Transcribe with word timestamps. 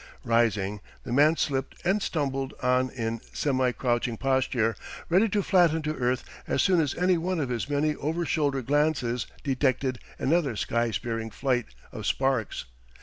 Rising, 0.23 0.81
the 1.03 1.13
man 1.13 1.37
slipped 1.37 1.75
and 1.85 2.01
stumbled 2.01 2.55
on 2.63 2.89
in 2.89 3.21
semi 3.33 3.71
crouching 3.71 4.17
posture, 4.17 4.75
ready 5.09 5.29
to 5.29 5.43
flatten 5.43 5.83
to 5.83 5.93
earth 5.93 6.23
as 6.47 6.63
soon 6.63 6.81
as 6.81 6.95
any 6.95 7.19
one 7.19 7.39
of 7.39 7.49
his 7.49 7.69
many 7.69 7.93
overshoulder 7.95 8.63
glances 8.63 9.27
detected 9.43 9.99
another 10.17 10.55
sky 10.55 10.89
spearing 10.89 11.29
flight 11.29 11.67
of 11.91 12.07
sparks. 12.07 12.65